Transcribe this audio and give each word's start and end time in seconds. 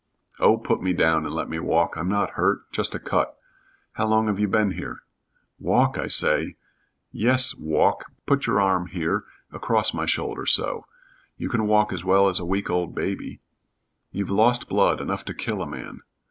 "Oh, 0.39 0.57
put 0.57 0.81
me 0.81 0.93
down 0.93 1.27
and 1.27 1.35
let 1.35 1.47
me 1.47 1.59
walk. 1.59 1.95
I'm 1.95 2.09
not 2.09 2.31
hurt. 2.31 2.71
Just 2.71 2.95
a 2.95 2.99
cut. 2.99 3.37
How 3.91 4.07
long 4.07 4.25
have 4.25 4.39
you 4.39 4.47
been 4.47 4.71
here?" 4.71 5.03
"Walk! 5.59 5.95
I 5.99 6.07
say! 6.07 6.55
Yes, 7.11 7.53
walk! 7.53 8.05
Put 8.25 8.47
your 8.47 8.59
arm 8.59 8.87
here, 8.87 9.25
across 9.51 9.93
my 9.93 10.07
shoulder, 10.07 10.47
so. 10.47 10.85
You 11.37 11.49
can 11.49 11.67
walk 11.67 11.93
as 11.93 12.03
well 12.03 12.27
as 12.29 12.39
a 12.39 12.45
week 12.47 12.67
old 12.67 12.95
baby. 12.95 13.41
You've 14.11 14.31
lost 14.31 14.67
blood 14.67 14.99
enough 15.01 15.23
to 15.25 15.35
kill 15.35 15.61
a 15.61 15.67
man." 15.69 15.99